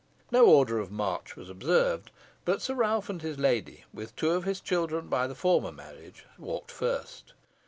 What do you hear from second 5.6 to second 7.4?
marriage, walked first.